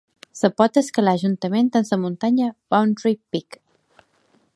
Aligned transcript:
Es 0.47 0.53
pot 0.61 0.77
escalar 0.81 1.13
juntament 1.23 1.69
amb 1.79 1.93
la 1.95 1.99
muntanya 2.05 2.47
Boundary 2.75 3.15
Peak. 3.37 3.61